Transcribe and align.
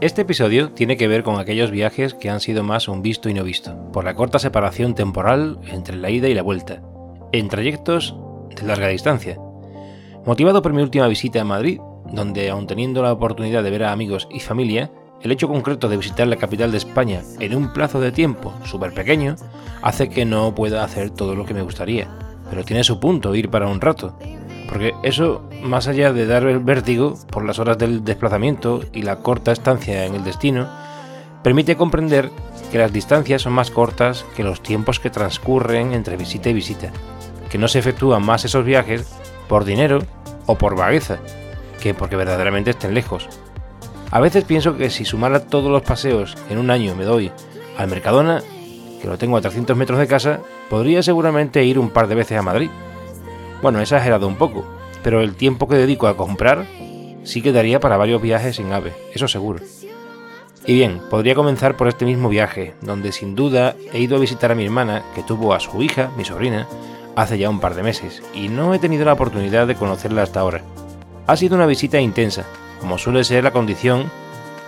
Este 0.00 0.22
episodio 0.22 0.70
tiene 0.70 0.96
que 0.96 1.08
ver 1.08 1.24
con 1.24 1.40
aquellos 1.40 1.72
viajes 1.72 2.14
que 2.14 2.30
han 2.30 2.38
sido 2.38 2.62
más 2.62 2.86
un 2.86 3.02
visto 3.02 3.28
y 3.28 3.34
no 3.34 3.42
visto, 3.42 3.74
por 3.92 4.04
la 4.04 4.14
corta 4.14 4.38
separación 4.38 4.94
temporal 4.94 5.58
entre 5.66 5.96
la 5.96 6.08
ida 6.08 6.28
y 6.28 6.34
la 6.34 6.44
vuelta, 6.44 6.82
en 7.32 7.48
trayectos 7.48 8.14
de 8.54 8.62
larga 8.62 8.86
distancia. 8.86 9.38
Motivado 10.24 10.62
por 10.62 10.72
mi 10.72 10.82
última 10.82 11.08
visita 11.08 11.40
a 11.40 11.44
Madrid, 11.44 11.80
donde 12.12 12.48
aun 12.48 12.68
teniendo 12.68 13.02
la 13.02 13.12
oportunidad 13.12 13.64
de 13.64 13.72
ver 13.72 13.82
a 13.82 13.90
amigos 13.90 14.28
y 14.30 14.38
familia, 14.38 14.92
el 15.20 15.32
hecho 15.32 15.48
concreto 15.48 15.88
de 15.88 15.96
visitar 15.96 16.28
la 16.28 16.36
capital 16.36 16.70
de 16.70 16.78
España 16.78 17.22
en 17.40 17.56
un 17.56 17.72
plazo 17.72 18.00
de 18.00 18.12
tiempo 18.12 18.54
súper 18.64 18.94
pequeño 18.94 19.34
hace 19.82 20.08
que 20.08 20.24
no 20.24 20.54
pueda 20.54 20.84
hacer 20.84 21.10
todo 21.10 21.34
lo 21.34 21.44
que 21.44 21.54
me 21.54 21.62
gustaría. 21.62 22.08
Pero 22.48 22.64
tiene 22.64 22.84
su 22.84 23.00
punto 23.00 23.34
ir 23.34 23.50
para 23.50 23.66
un 23.66 23.80
rato, 23.80 24.16
porque 24.68 24.94
eso, 25.02 25.42
más 25.62 25.88
allá 25.88 26.12
de 26.12 26.26
dar 26.26 26.44
el 26.44 26.58
vértigo 26.58 27.18
por 27.30 27.44
las 27.44 27.58
horas 27.58 27.78
del 27.78 28.04
desplazamiento 28.04 28.82
y 28.92 29.02
la 29.02 29.16
corta 29.16 29.50
estancia 29.50 30.04
en 30.04 30.14
el 30.14 30.24
destino, 30.24 30.68
permite 31.42 31.76
comprender 31.76 32.30
que 32.70 32.78
las 32.78 32.92
distancias 32.92 33.42
son 33.42 33.54
más 33.54 33.70
cortas 33.70 34.26
que 34.36 34.44
los 34.44 34.62
tiempos 34.62 35.00
que 35.00 35.08
transcurren 35.08 35.94
entre 35.94 36.18
visita 36.18 36.50
y 36.50 36.52
visita, 36.52 36.92
que 37.48 37.56
no 37.56 37.66
se 37.66 37.78
efectúan 37.78 38.24
más 38.24 38.44
esos 38.44 38.64
viajes 38.64 39.08
por 39.48 39.64
dinero 39.64 40.00
o 40.44 40.56
por 40.56 40.76
vagueza, 40.76 41.18
que 41.80 41.94
porque 41.94 42.16
verdaderamente 42.16 42.70
estén 42.70 42.92
lejos. 42.92 43.26
A 44.10 44.20
veces 44.20 44.44
pienso 44.44 44.76
que 44.76 44.90
si 44.90 45.06
sumara 45.06 45.40
todos 45.40 45.70
los 45.70 45.82
paseos 45.82 46.36
en 46.50 46.58
un 46.58 46.70
año 46.70 46.94
me 46.94 47.04
doy 47.04 47.32
al 47.78 47.88
Mercadona, 47.88 48.42
que 49.00 49.08
lo 49.08 49.16
tengo 49.16 49.38
a 49.38 49.40
300 49.40 49.76
metros 49.76 49.98
de 49.98 50.06
casa, 50.06 50.40
podría 50.68 51.02
seguramente 51.02 51.64
ir 51.64 51.78
un 51.78 51.88
par 51.88 52.06
de 52.06 52.16
veces 52.16 52.38
a 52.38 52.42
Madrid 52.42 52.70
bueno, 53.62 53.80
he 53.80 53.82
exagerado 53.82 54.26
un 54.28 54.36
poco, 54.36 54.64
pero 55.02 55.20
el 55.20 55.34
tiempo 55.34 55.68
que 55.68 55.76
dedico 55.76 56.06
a 56.06 56.16
comprar 56.16 56.66
sí 57.24 57.42
quedaría 57.42 57.80
para 57.80 57.96
varios 57.96 58.22
viajes 58.22 58.58
en 58.58 58.72
AVE, 58.72 58.94
eso 59.14 59.28
seguro. 59.28 59.60
Y 60.66 60.74
bien, 60.74 61.00
podría 61.08 61.34
comenzar 61.34 61.76
por 61.76 61.88
este 61.88 62.04
mismo 62.04 62.28
viaje, 62.28 62.74
donde 62.82 63.12
sin 63.12 63.34
duda 63.34 63.74
he 63.92 64.00
ido 64.00 64.16
a 64.16 64.20
visitar 64.20 64.52
a 64.52 64.54
mi 64.54 64.64
hermana, 64.64 65.02
que 65.14 65.22
tuvo 65.22 65.54
a 65.54 65.60
su 65.60 65.82
hija, 65.82 66.10
mi 66.16 66.24
sobrina, 66.24 66.66
hace 67.16 67.38
ya 67.38 67.48
un 67.48 67.60
par 67.60 67.74
de 67.74 67.82
meses, 67.82 68.22
y 68.34 68.48
no 68.48 68.74
he 68.74 68.78
tenido 68.78 69.04
la 69.04 69.14
oportunidad 69.14 69.66
de 69.66 69.74
conocerla 69.74 70.22
hasta 70.22 70.40
ahora. 70.40 70.62
Ha 71.26 71.36
sido 71.36 71.56
una 71.56 71.66
visita 71.66 72.00
intensa, 72.00 72.44
como 72.80 72.98
suele 72.98 73.24
ser 73.24 73.44
la 73.44 73.50
condición 73.50 74.10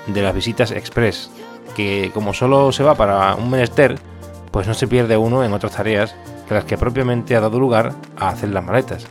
de 0.06 0.22
las 0.22 0.34
visitas 0.34 0.70
express, 0.70 1.30
que 1.76 2.10
como 2.12 2.32
solo 2.32 2.72
se 2.72 2.82
va 2.82 2.94
para 2.94 3.34
un 3.34 3.50
menester, 3.50 3.98
pues 4.50 4.66
no 4.66 4.74
se 4.74 4.88
pierde 4.88 5.16
uno 5.16 5.44
en 5.44 5.52
otras 5.52 5.72
tareas 5.72 6.14
las 6.54 6.64
que 6.64 6.78
propiamente 6.78 7.36
ha 7.36 7.40
dado 7.40 7.58
lugar 7.58 7.92
a 8.16 8.28
hacer 8.28 8.50
las 8.50 8.64
maletas. 8.64 9.06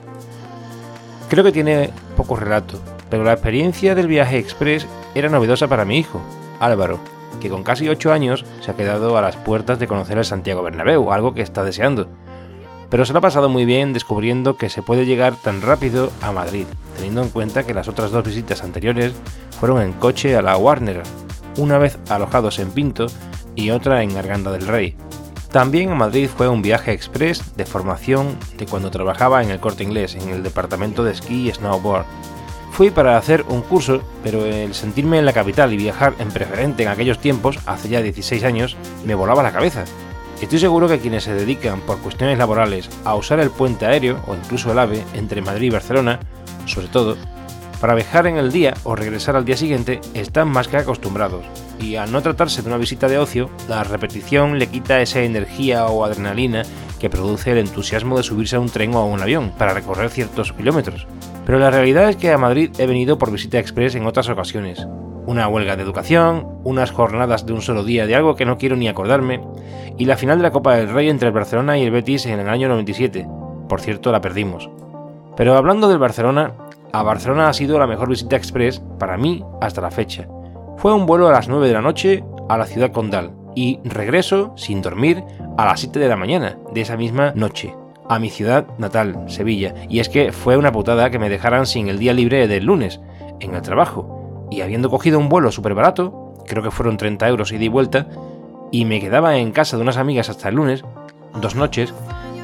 Creo 1.30 1.44
que 1.44 1.52
tiene 1.52 1.92
poco 2.18 2.36
relato, 2.36 2.80
pero 3.10 3.24
la 3.24 3.34
experiencia 3.34 3.96
del 3.96 4.08
viaje 4.08 4.38
express 4.38 4.88
era 5.16 5.30
novedosa 5.30 5.68
para 5.68 5.86
mi 5.86 5.98
hijo, 5.98 6.22
Álvaro, 6.60 7.00
que 7.40 7.50
con 7.50 7.64
casi 7.64 7.88
8 7.88 8.12
años 8.12 8.46
se 8.62 8.72
ha 8.72 8.76
quedado 8.76 9.18
a 9.18 9.22
las 9.22 9.36
puertas 9.36 9.80
de 9.80 9.88
conocer 9.88 10.18
el 10.18 10.26
Santiago 10.26 10.64
Bernabéu, 10.64 11.12
algo 11.12 11.34
que 11.34 11.42
está 11.42 11.64
deseando. 11.64 12.08
Pero 12.90 13.06
se 13.06 13.14
lo 13.14 13.20
ha 13.20 13.22
pasado 13.22 13.50
muy 13.50 13.66
bien 13.66 13.94
descubriendo 13.94 14.58
que 14.58 14.70
se 14.70 14.82
puede 14.82 15.06
llegar 15.06 15.36
tan 15.36 15.62
rápido 15.62 16.12
a 16.22 16.32
Madrid, 16.32 16.66
teniendo 16.96 17.22
en 17.22 17.30
cuenta 17.30 17.64
que 17.64 17.74
las 17.74 17.88
otras 17.88 18.12
dos 18.12 18.26
visitas 18.26 18.64
anteriores 18.64 19.14
fueron 19.60 19.82
en 19.82 19.94
coche 19.94 20.36
a 20.36 20.42
la 20.42 20.58
Warner, 20.58 21.04
una 21.58 21.78
vez 21.78 22.00
alojados 22.10 22.60
en 22.60 22.72
Pinto 22.72 23.08
y 23.56 23.70
otra 23.70 24.02
en 24.04 24.18
Arganda 24.18 24.52
del 24.52 24.68
Rey, 24.68 24.96
también 25.52 25.90
a 25.92 25.96
Madrid 25.96 26.30
fue 26.30 26.48
un 26.48 26.62
viaje 26.62 26.92
express 26.92 27.56
de 27.56 27.66
formación 27.66 28.38
de 28.58 28.66
cuando 28.68 28.92
trabajaba 28.92 29.42
en 29.42 29.50
el 29.50 29.60
corte 29.60 29.84
inglés, 29.84 30.16
en 30.16 30.30
el 30.30 30.44
departamento 30.44 31.04
de 31.04 31.12
esquí 31.12 31.50
y 31.50 31.52
snowboard. 31.52 32.06
Fui 32.72 32.92
para 32.92 33.18
hacer 33.18 33.44
un 33.50 33.62
curso, 33.62 34.02
pero 34.24 34.46
el 34.46 34.74
sentirme 34.74 35.18
en 35.18 35.26
la 35.26 35.34
capital 35.34 35.74
y 35.74 35.78
viajar 35.78 36.14
en 36.20 36.30
preferente 36.30 36.84
en 36.84 36.90
aquellos 36.90 37.20
tiempos, 37.20 37.58
hace 37.66 37.90
ya 37.90 38.02
16 38.02 38.44
años, 38.44 38.78
me 39.06 39.16
volaba 39.16 39.44
la 39.44 39.52
cabeza. 39.52 39.86
Estoy 40.40 40.59
seguro 40.59 40.88
que 40.88 41.00
quienes 41.00 41.24
se 41.24 41.34
dedican 41.34 41.82
por 41.82 41.98
cuestiones 41.98 42.38
laborales 42.38 42.90
a 43.04 43.16
usar 43.16 43.40
el 43.40 43.50
puente 43.50 43.86
aéreo 43.86 44.22
o 44.28 44.36
incluso 44.36 44.72
el 44.72 44.80
AVE 44.80 45.04
entre 45.14 45.42
Madrid 45.42 45.68
y 45.68 45.72
Barcelona, 45.72 46.20
sobre 46.66 46.88
todo, 46.88 47.18
para 47.79 47.95
viajar 47.95 48.28
en 48.28 48.38
el 48.38 48.51
día 48.51 48.73
o 48.84 48.95
regresar 48.95 49.35
al 49.35 49.45
día 49.45 49.57
siguiente, 49.57 50.01
están 50.13 50.50
más 50.50 50.67
que 50.67 50.78
acostumbrados 50.78 51.45
y 51.79 51.95
al 51.95 52.12
no 52.12 52.22
tratarse 52.22 52.62
de 52.62 52.67
una 52.67 52.78
visita 52.78 53.07
de 53.07 53.17
ocio, 53.17 53.50
la 53.67 53.84
repetición 53.84 54.59
le 54.59 54.67
quita 54.67 55.01
esa 55.01 55.22
energía 55.22 55.85
o 55.88 56.03
adrenalina 56.03 56.63
que 57.00 57.09
produce 57.09 57.51
el 57.51 57.59
entusiasmo 57.59 58.17
de 58.17 58.23
subirse 58.23 58.57
a 58.57 58.59
un 58.59 58.69
tren 58.69 58.94
o 58.94 59.00
a 59.00 59.06
un 59.06 59.22
avión 59.22 59.51
para 59.57 59.73
recorrer 59.73 60.09
ciertos 60.09 60.51
kilómetros. 60.51 61.07
Pero 61.45 61.59
la 61.59 61.72
realidad 61.72 62.09
es 62.09 62.17
que 62.17 62.31
a 62.31 62.38
Madrid 62.38 62.72
he 62.78 62.85
venido 62.85 63.17
por 63.17 63.31
visita 63.31 63.59
express 63.59 63.96
en 63.96 64.06
otras 64.06 64.29
ocasiones. 64.29 64.85
Una 65.25 65.47
huelga 65.47 65.75
de 65.75 65.84
educación, 65.84 66.47
unas 66.63 66.91
jornadas 66.91 67.46
de 67.46 67.53
un 67.53 67.61
solo 67.61 67.84
día 67.84 68.06
de 68.06 68.16
algo 68.16 68.35
que 68.35 68.46
no 68.46 68.57
quiero 68.57 68.75
ni 68.75 68.88
acordarme, 68.88 69.41
y 69.97 70.06
la 70.06 70.17
final 70.17 70.38
de 70.38 70.44
la 70.44 70.51
Copa 70.51 70.75
del 70.75 70.90
Rey 70.90 71.09
entre 71.09 71.28
el 71.28 71.34
Barcelona 71.34 71.78
y 71.78 71.84
el 71.84 71.91
Betis 71.91 72.25
en 72.25 72.40
el 72.40 72.50
año 72.50 72.67
97. 72.67 73.28
Por 73.67 73.81
cierto, 73.81 74.11
la 74.11 74.22
perdimos. 74.22 74.69
Pero 75.38 75.56
hablando 75.56 75.88
del 75.88 76.00
Barcelona, 76.00 76.53
a 76.92 77.04
Barcelona 77.04 77.50
ha 77.50 77.54
sido 77.54 77.78
la 77.78 77.88
mejor 77.88 78.10
visita 78.10 78.36
express 78.36 78.82
para 78.98 79.18
mí 79.18 79.44
hasta 79.62 79.82
la 79.82 79.92
fecha 79.92 80.28
fue 80.80 80.94
un 80.94 81.06
vuelo 81.06 81.28
a 81.28 81.32
las 81.34 81.50
9 81.50 81.68
de 81.68 81.74
la 81.74 81.82
noche 81.82 82.24
a 82.48 82.58
la 82.58 82.66
ciudad 82.66 82.92
condal 82.92 83.34
y 83.54 83.82
regreso, 83.84 84.54
sin 84.56 84.82
dormir, 84.82 85.24
a 85.58 85.66
las 85.66 85.82
7 85.82 86.00
de 86.00 86.08
la 86.08 86.16
mañana 86.16 86.58
de 86.74 86.80
esa 86.80 86.96
misma 86.96 87.34
noche, 87.36 87.76
a 88.08 88.18
mi 88.18 88.30
ciudad 88.30 88.66
natal, 88.78 89.26
Sevilla. 89.28 89.74
Y 89.90 90.00
es 90.00 90.08
que 90.08 90.32
fue 90.32 90.56
una 90.56 90.72
putada 90.72 91.09
que 91.09 91.20
me 91.20 91.30
dejaran 91.30 91.66
sin 91.66 91.90
el 91.90 92.00
día 92.00 92.14
libre 92.14 92.47
del 92.47 92.64
lunes, 92.64 93.02
en 93.42 93.56
el 93.56 93.62
trabajo. 93.62 94.47
Y 94.50 94.62
habiendo 94.62 94.90
cogido 94.90 95.20
un 95.20 95.28
vuelo 95.28 95.52
súper 95.52 95.74
barato, 95.74 96.34
creo 96.47 96.64
que 96.64 96.72
fueron 96.72 96.96
30 96.96 97.28
euros 97.28 97.52
ida 97.52 97.66
y 97.66 97.68
vuelta, 97.68 98.08
y 98.72 98.85
me 98.85 99.02
quedaba 99.02 99.35
en 99.35 99.52
casa 99.52 99.76
de 99.76 99.84
unas 99.84 99.97
amigas 99.97 100.30
hasta 100.30 100.47
el 100.47 100.56
lunes, 100.56 100.85
dos 101.42 101.56
noches, 101.56 101.94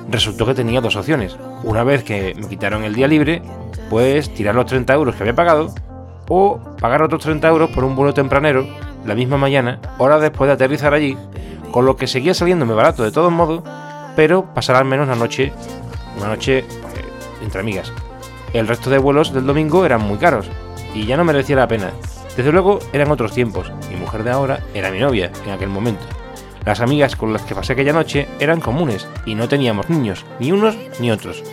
resultó 0.09 0.45
que 0.45 0.55
tenía 0.55 0.81
dos 0.81 0.97
opciones. 0.97 1.37
Una 1.63 1.83
vez 1.83 2.03
que 2.03 2.35
me 2.35 2.49
quitaron 2.49 2.83
el 2.83 2.95
día 2.95 3.07
libre, 3.07 3.41
pues 3.89 4.33
tirar 4.33 4.55
los 4.55 4.65
30 4.65 4.93
euros 4.93 5.15
que 5.15 5.23
había 5.23 5.35
pagado 5.35 5.73
o 6.27 6.59
pagar 6.79 7.01
otros 7.03 7.23
30 7.23 7.47
euros 7.47 7.69
por 7.71 7.83
un 7.83 7.95
vuelo 7.95 8.13
tempranero 8.13 8.65
la 9.05 9.15
misma 9.15 9.37
mañana, 9.37 9.79
horas 9.97 10.21
después 10.21 10.47
de 10.47 10.53
aterrizar 10.53 10.93
allí, 10.93 11.17
con 11.71 11.85
lo 11.85 11.95
que 11.95 12.07
seguía 12.07 12.33
saliéndome 12.33 12.73
barato 12.73 13.03
de 13.03 13.11
todos 13.11 13.31
modos, 13.31 13.61
pero 14.15 14.53
pasar 14.53 14.75
al 14.75 14.85
menos 14.85 15.07
la 15.07 15.15
noche, 15.15 15.53
una 16.17 16.27
noche 16.27 16.59
eh, 16.59 16.65
entre 17.43 17.59
amigas. 17.59 17.91
El 18.53 18.67
resto 18.67 18.89
de 18.89 18.97
vuelos 18.97 19.33
del 19.33 19.45
domingo 19.45 19.85
eran 19.85 20.01
muy 20.01 20.17
caros 20.17 20.49
y 20.93 21.05
ya 21.05 21.17
no 21.17 21.23
merecía 21.23 21.57
la 21.57 21.67
pena. 21.67 21.91
Desde 22.35 22.51
luego 22.51 22.79
eran 22.93 23.11
otros 23.11 23.33
tiempos, 23.33 23.71
mi 23.89 23.95
mujer 23.95 24.23
de 24.23 24.31
ahora 24.31 24.59
era 24.73 24.91
mi 24.91 24.99
novia 24.99 25.31
en 25.45 25.51
aquel 25.51 25.69
momento. 25.69 26.05
Las 26.65 26.81
amigas 26.81 27.15
con 27.15 27.31
las 27.31 27.43
que 27.43 27.53
pasé 27.53 27.73
aquella 27.73 27.93
noche 27.93 28.27
eran 28.39 28.59
comunes 28.59 29.07
y 29.25 29.35
no 29.35 29.47
teníamos 29.47 29.89
niños, 29.89 30.25
ni 30.39 30.51
unos 30.51 30.75
ni 30.99 31.11
otros. 31.11 31.43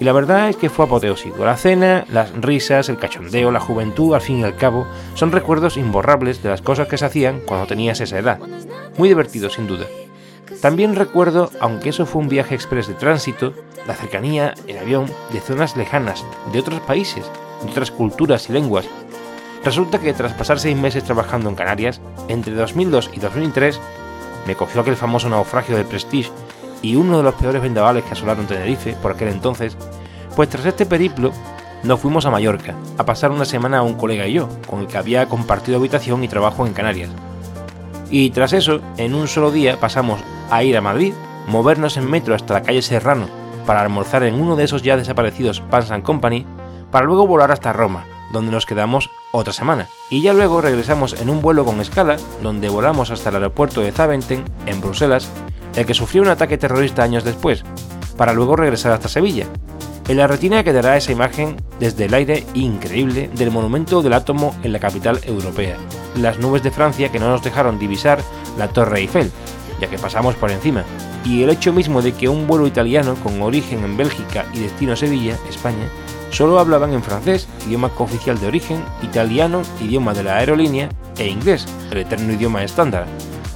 Y 0.00 0.04
la 0.04 0.12
verdad 0.12 0.48
es 0.48 0.56
que 0.56 0.70
fue 0.70 0.86
apoteósico. 0.86 1.44
La 1.44 1.58
cena, 1.58 2.06
las 2.10 2.32
risas, 2.32 2.88
el 2.88 2.96
cachondeo, 2.96 3.52
la 3.52 3.60
juventud, 3.60 4.14
al 4.14 4.22
fin 4.22 4.40
y 4.40 4.44
al 4.44 4.56
cabo, 4.56 4.86
son 5.14 5.30
recuerdos 5.30 5.76
imborrables 5.76 6.42
de 6.42 6.48
las 6.48 6.62
cosas 6.62 6.88
que 6.88 6.96
se 6.96 7.04
hacían 7.04 7.42
cuando 7.46 7.66
tenías 7.66 8.00
esa 8.00 8.18
edad. 8.18 8.38
Muy 8.96 9.10
divertido, 9.10 9.50
sin 9.50 9.66
duda. 9.66 9.84
También 10.62 10.96
recuerdo, 10.96 11.50
aunque 11.60 11.90
eso 11.90 12.06
fue 12.06 12.22
un 12.22 12.30
viaje 12.30 12.54
express 12.54 12.88
de 12.88 12.94
tránsito, 12.94 13.52
la 13.86 13.94
cercanía 13.94 14.54
en 14.66 14.78
avión 14.78 15.04
de 15.32 15.40
zonas 15.40 15.76
lejanas, 15.76 16.24
de 16.50 16.60
otros 16.60 16.80
países, 16.80 17.26
de 17.62 17.70
otras 17.70 17.90
culturas 17.90 18.48
y 18.48 18.54
lenguas. 18.54 18.86
Resulta 19.62 19.98
que 19.98 20.14
tras 20.14 20.32
pasar 20.32 20.58
seis 20.58 20.78
meses 20.78 21.04
trabajando 21.04 21.50
en 21.50 21.56
Canarias, 21.56 22.00
entre 22.28 22.54
2002 22.54 23.10
y 23.12 23.20
2003, 23.20 23.78
me 24.46 24.56
cogió 24.56 24.80
aquel 24.80 24.96
famoso 24.96 25.28
naufragio 25.28 25.76
del 25.76 25.84
Prestige 25.84 26.30
y 26.82 26.96
uno 26.96 27.18
de 27.18 27.22
los 27.22 27.34
peores 27.34 27.62
vendavales 27.62 28.04
que 28.04 28.12
asolaron 28.12 28.46
Tenerife 28.46 28.94
por 29.02 29.12
aquel 29.12 29.28
entonces, 29.28 29.76
pues 30.36 30.48
tras 30.48 30.66
este 30.66 30.86
periplo 30.86 31.32
nos 31.82 32.00
fuimos 32.00 32.26
a 32.26 32.30
Mallorca 32.30 32.74
a 32.98 33.04
pasar 33.04 33.30
una 33.30 33.44
semana 33.44 33.78
a 33.78 33.82
un 33.82 33.94
colega 33.94 34.26
y 34.26 34.34
yo, 34.34 34.48
con 34.66 34.80
el 34.80 34.86
que 34.86 34.98
había 34.98 35.26
compartido 35.26 35.78
habitación 35.78 36.22
y 36.24 36.28
trabajo 36.28 36.66
en 36.66 36.74
Canarias. 36.74 37.10
Y 38.10 38.30
tras 38.30 38.52
eso, 38.52 38.80
en 38.96 39.14
un 39.14 39.28
solo 39.28 39.50
día 39.50 39.78
pasamos 39.78 40.20
a 40.50 40.62
ir 40.62 40.76
a 40.76 40.80
Madrid, 40.80 41.14
movernos 41.46 41.96
en 41.96 42.10
metro 42.10 42.34
hasta 42.34 42.54
la 42.54 42.62
calle 42.62 42.82
Serrano 42.82 43.28
para 43.66 43.82
almorzar 43.82 44.24
en 44.24 44.34
uno 44.34 44.56
de 44.56 44.64
esos 44.64 44.82
ya 44.82 44.96
desaparecidos 44.96 45.60
Pans 45.60 45.92
Company, 46.02 46.44
para 46.90 47.06
luego 47.06 47.26
volar 47.26 47.52
hasta 47.52 47.72
Roma, 47.72 48.04
donde 48.32 48.50
nos 48.50 48.66
quedamos 48.66 49.10
otra 49.32 49.52
semana. 49.52 49.86
Y 50.10 50.22
ya 50.22 50.32
luego 50.32 50.60
regresamos 50.60 51.20
en 51.20 51.30
un 51.30 51.40
vuelo 51.40 51.64
con 51.64 51.80
escala, 51.80 52.16
donde 52.42 52.68
volamos 52.68 53.10
hasta 53.10 53.28
el 53.28 53.36
aeropuerto 53.36 53.80
de 53.80 53.92
Zaventem, 53.92 54.44
en 54.66 54.80
Bruselas, 54.80 55.30
el 55.76 55.86
que 55.86 55.94
sufrió 55.94 56.22
un 56.22 56.28
ataque 56.28 56.58
terrorista 56.58 57.02
años 57.02 57.24
después, 57.24 57.64
para 58.16 58.32
luego 58.32 58.56
regresar 58.56 58.92
hasta 58.92 59.08
Sevilla. 59.08 59.46
En 60.08 60.16
la 60.16 60.26
retina 60.26 60.64
quedará 60.64 60.96
esa 60.96 61.12
imagen 61.12 61.56
desde 61.78 62.06
el 62.06 62.14
aire 62.14 62.44
increíble 62.54 63.30
del 63.34 63.50
monumento 63.50 64.02
del 64.02 64.12
átomo 64.12 64.56
en 64.62 64.72
la 64.72 64.80
capital 64.80 65.20
europea, 65.24 65.76
las 66.16 66.38
nubes 66.38 66.62
de 66.62 66.70
Francia 66.70 67.10
que 67.10 67.20
no 67.20 67.28
nos 67.28 67.42
dejaron 67.42 67.78
divisar 67.78 68.18
la 68.58 68.68
Torre 68.68 69.00
Eiffel, 69.00 69.30
ya 69.80 69.88
que 69.88 69.98
pasamos 69.98 70.34
por 70.34 70.50
encima, 70.50 70.84
y 71.24 71.42
el 71.42 71.50
hecho 71.50 71.72
mismo 71.72 72.02
de 72.02 72.12
que 72.12 72.28
un 72.28 72.46
vuelo 72.46 72.66
italiano 72.66 73.14
con 73.22 73.40
origen 73.40 73.84
en 73.84 73.96
Bélgica 73.96 74.46
y 74.52 74.60
destino 74.60 74.94
a 74.94 74.96
Sevilla, 74.96 75.36
España, 75.48 75.88
solo 76.30 76.58
hablaban 76.58 76.92
en 76.92 77.02
francés, 77.02 77.48
idioma 77.66 77.90
cooficial 77.90 78.38
de 78.40 78.46
origen, 78.46 78.82
italiano, 79.02 79.62
idioma 79.80 80.14
de 80.14 80.24
la 80.24 80.38
aerolínea, 80.38 80.88
e 81.18 81.28
inglés, 81.28 81.66
el 81.90 81.98
eterno 81.98 82.32
idioma 82.32 82.64
estándar. 82.64 83.06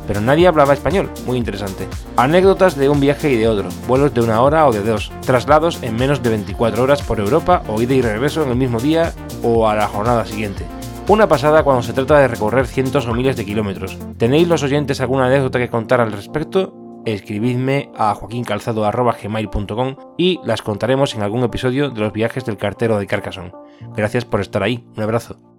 Pero 0.07 0.21
nadie 0.21 0.47
hablaba 0.47 0.73
español, 0.73 1.11
muy 1.27 1.39
interesante. 1.39 1.87
Anécdotas 2.17 2.77
de 2.77 2.89
un 2.89 3.01
viaje 3.01 3.31
y 3.31 3.37
de 3.37 3.49
otro, 3.49 3.69
vuelos 3.89 4.15
de 4.15 4.21
una 4.21 4.41
hora 4.41 4.67
o 4.67 4.73
de 4.73 4.83
dos, 4.83 5.13
traslados 5.25 5.83
en 5.83 5.97
menos 5.97 6.23
de 6.23 6.31
24 6.31 6.83
horas 6.83 7.03
por 7.03 7.21
Europa 7.21 7.63
o 7.69 7.81
ida 7.81 7.95
y 7.95 8.03
regreso 8.03 8.43
en 8.43 8.51
el 8.51 8.57
mismo 8.57 8.81
día 8.81 9.13
o 9.43 9.69
a 9.69 9.75
la 9.75 9.89
jornada 9.89 10.25
siguiente. 10.27 10.65
Una 11.09 11.29
pasada 11.29 11.63
cuando 11.63 11.83
se 11.83 11.93
trata 11.93 12.19
de 12.19 12.29
recorrer 12.29 12.67
cientos 12.67 13.07
o 13.07 13.15
miles 13.15 13.37
de 13.37 13.45
kilómetros. 13.45 13.99
¿Tenéis 14.17 14.49
los 14.49 14.63
oyentes 14.63 15.01
alguna 15.01 15.27
anécdota 15.27 15.59
que 15.59 15.69
contar 15.69 16.01
al 16.01 16.13
respecto? 16.13 16.81
escribidme 17.05 17.91
a 17.97 18.15
joaquincalzado.gmail.com 18.15 19.97
y 20.17 20.41
las 20.45 20.63
contaremos 20.63 21.15
en 21.15 21.23
algún 21.23 21.43
episodio 21.45 21.91
de 21.91 22.01
los 22.01 22.13
viajes 22.13 22.45
del 22.45 22.57
cartero 22.57 22.99
de 22.99 23.07
Carcassonne. 23.07 23.53
Gracias 23.97 24.25
por 24.25 24.41
estar 24.41 24.63
ahí, 24.63 24.87
un 24.97 25.03
abrazo. 25.03 25.54